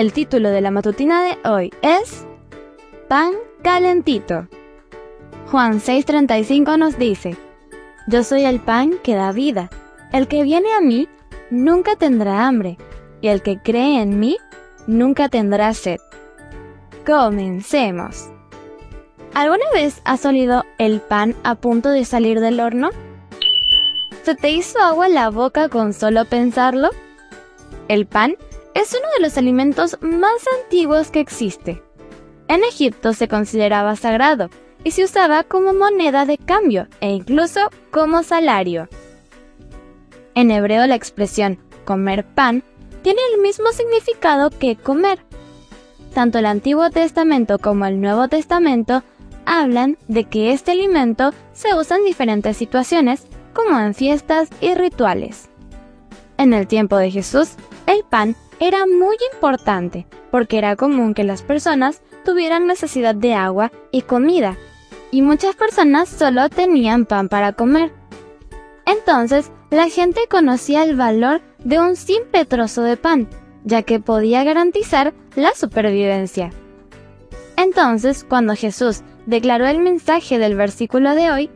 El 0.00 0.14
título 0.14 0.48
de 0.48 0.62
la 0.62 0.70
matutina 0.70 1.22
de 1.22 1.36
hoy 1.46 1.74
es 1.82 2.24
Pan 3.06 3.34
calentito. 3.62 4.48
Juan 5.50 5.78
6:35 5.78 6.78
nos 6.78 6.96
dice, 6.96 7.36
Yo 8.08 8.24
soy 8.24 8.46
el 8.46 8.60
pan 8.60 8.94
que 9.02 9.14
da 9.14 9.30
vida. 9.32 9.68
El 10.10 10.26
que 10.26 10.42
viene 10.42 10.72
a 10.72 10.80
mí 10.80 11.06
nunca 11.50 11.96
tendrá 11.96 12.46
hambre, 12.46 12.78
y 13.20 13.28
el 13.28 13.42
que 13.42 13.58
cree 13.58 14.00
en 14.00 14.18
mí 14.18 14.38
nunca 14.86 15.28
tendrá 15.28 15.74
sed. 15.74 16.00
Comencemos. 17.04 18.30
¿Alguna 19.34 19.66
vez 19.74 20.00
has 20.06 20.24
olido 20.24 20.64
el 20.78 21.02
pan 21.02 21.36
a 21.44 21.56
punto 21.56 21.90
de 21.90 22.06
salir 22.06 22.40
del 22.40 22.60
horno? 22.60 22.88
¿Se 24.22 24.34
te 24.34 24.50
hizo 24.50 24.78
agua 24.78 25.08
en 25.08 25.14
la 25.14 25.28
boca 25.28 25.68
con 25.68 25.92
solo 25.92 26.24
pensarlo? 26.24 26.88
El 27.88 28.06
pan 28.06 28.38
es 28.74 28.92
uno 28.92 29.08
de 29.16 29.22
los 29.22 29.36
alimentos 29.36 29.96
más 30.00 30.44
antiguos 30.62 31.10
que 31.10 31.20
existe. 31.20 31.82
En 32.48 32.64
Egipto 32.64 33.12
se 33.12 33.28
consideraba 33.28 33.96
sagrado 33.96 34.50
y 34.84 34.92
se 34.92 35.04
usaba 35.04 35.44
como 35.44 35.72
moneda 35.72 36.26
de 36.26 36.38
cambio 36.38 36.88
e 37.00 37.10
incluso 37.10 37.60
como 37.90 38.22
salario. 38.22 38.88
En 40.34 40.50
hebreo 40.50 40.86
la 40.86 40.94
expresión 40.94 41.58
comer 41.84 42.24
pan 42.24 42.62
tiene 43.02 43.20
el 43.34 43.40
mismo 43.40 43.70
significado 43.72 44.50
que 44.50 44.76
comer. 44.76 45.20
Tanto 46.14 46.38
el 46.38 46.46
Antiguo 46.46 46.90
Testamento 46.90 47.58
como 47.58 47.86
el 47.86 48.00
Nuevo 48.00 48.28
Testamento 48.28 49.02
hablan 49.46 49.96
de 50.08 50.24
que 50.24 50.52
este 50.52 50.72
alimento 50.72 51.32
se 51.52 51.74
usa 51.74 51.96
en 51.96 52.04
diferentes 52.04 52.56
situaciones 52.56 53.26
como 53.54 53.78
en 53.78 53.94
fiestas 53.94 54.48
y 54.60 54.74
rituales. 54.74 55.48
En 56.36 56.54
el 56.54 56.66
tiempo 56.66 56.96
de 56.96 57.10
Jesús, 57.10 57.50
el 57.86 58.04
pan 58.04 58.36
era 58.60 58.86
muy 58.86 59.16
importante 59.32 60.06
porque 60.30 60.58
era 60.58 60.76
común 60.76 61.14
que 61.14 61.24
las 61.24 61.42
personas 61.42 62.02
tuvieran 62.24 62.66
necesidad 62.66 63.14
de 63.14 63.34
agua 63.34 63.72
y 63.90 64.02
comida, 64.02 64.56
y 65.10 65.22
muchas 65.22 65.56
personas 65.56 66.08
solo 66.08 66.48
tenían 66.48 67.06
pan 67.06 67.28
para 67.28 67.54
comer. 67.54 67.90
Entonces, 68.86 69.50
la 69.70 69.88
gente 69.88 70.20
conocía 70.28 70.84
el 70.84 70.94
valor 70.94 71.40
de 71.58 71.80
un 71.80 71.96
simple 71.96 72.44
trozo 72.44 72.82
de 72.82 72.96
pan, 72.96 73.28
ya 73.64 73.82
que 73.82 73.98
podía 73.98 74.44
garantizar 74.44 75.14
la 75.34 75.54
supervivencia. 75.54 76.50
Entonces, 77.56 78.24
cuando 78.24 78.54
Jesús 78.54 79.02
declaró 79.26 79.66
el 79.66 79.78
mensaje 79.78 80.38
del 80.38 80.54
versículo 80.54 81.14
de 81.14 81.30
hoy, 81.30 81.50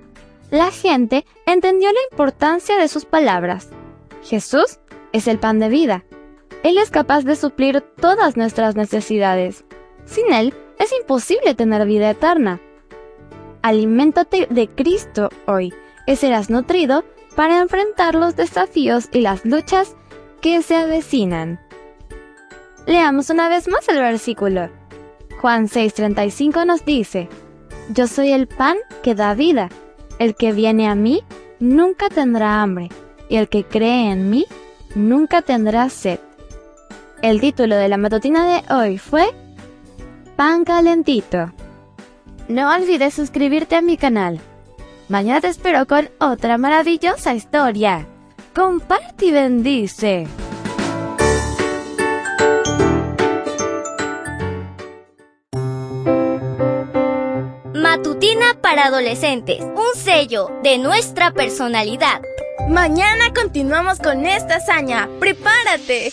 la 0.50 0.70
gente 0.70 1.24
entendió 1.46 1.90
la 1.92 1.98
importancia 2.10 2.78
de 2.78 2.88
sus 2.88 3.04
palabras. 3.04 3.68
Jesús 4.22 4.78
es 5.12 5.28
el 5.28 5.38
pan 5.38 5.58
de 5.58 5.68
vida. 5.68 6.04
Él 6.64 6.78
es 6.78 6.90
capaz 6.90 7.24
de 7.24 7.36
suplir 7.36 7.82
todas 8.00 8.38
nuestras 8.38 8.74
necesidades. 8.74 9.66
Sin 10.06 10.32
Él 10.32 10.54
es 10.78 10.90
imposible 10.98 11.54
tener 11.54 11.86
vida 11.86 12.10
eterna. 12.10 12.58
Aliméntate 13.60 14.48
de 14.50 14.68
Cristo 14.68 15.28
hoy 15.46 15.74
y 16.06 16.16
serás 16.16 16.48
nutrido 16.48 17.04
para 17.36 17.60
enfrentar 17.60 18.14
los 18.14 18.34
desafíos 18.34 19.10
y 19.12 19.20
las 19.20 19.44
luchas 19.44 19.94
que 20.40 20.62
se 20.62 20.74
avecinan. 20.74 21.60
Leamos 22.86 23.28
una 23.28 23.50
vez 23.50 23.68
más 23.68 23.86
el 23.88 23.98
versículo. 23.98 24.70
Juan 25.42 25.68
6:35 25.68 26.64
nos 26.64 26.86
dice, 26.86 27.28
Yo 27.90 28.06
soy 28.06 28.32
el 28.32 28.46
pan 28.46 28.78
que 29.02 29.14
da 29.14 29.34
vida. 29.34 29.68
El 30.18 30.34
que 30.34 30.52
viene 30.52 30.88
a 30.88 30.94
mí 30.94 31.22
nunca 31.60 32.08
tendrá 32.08 32.62
hambre, 32.62 32.88
y 33.28 33.36
el 33.36 33.48
que 33.48 33.64
cree 33.64 34.10
en 34.10 34.30
mí 34.30 34.46
nunca 34.94 35.42
tendrá 35.42 35.90
sed. 35.90 36.20
El 37.22 37.40
título 37.40 37.76
de 37.76 37.88
la 37.88 37.96
matutina 37.96 38.44
de 38.46 38.74
hoy 38.74 38.98
fue 38.98 39.30
Pan 40.36 40.64
calentito. 40.64 41.52
No 42.48 42.74
olvides 42.74 43.14
suscribirte 43.14 43.76
a 43.76 43.82
mi 43.82 43.96
canal. 43.96 44.40
Mañana 45.08 45.40
te 45.40 45.48
espero 45.48 45.86
con 45.86 46.10
otra 46.18 46.58
maravillosa 46.58 47.34
historia. 47.34 48.06
Comparte 48.54 49.26
y 49.26 49.32
bendice. 49.32 50.26
Matutina 57.74 58.54
para 58.60 58.86
adolescentes, 58.86 59.60
un 59.60 60.00
sello 60.00 60.50
de 60.62 60.78
nuestra 60.78 61.32
personalidad. 61.32 62.20
Mañana 62.68 63.32
continuamos 63.34 63.98
con 63.98 64.26
esta 64.26 64.56
hazaña. 64.56 65.08
¡Prepárate! 65.20 66.12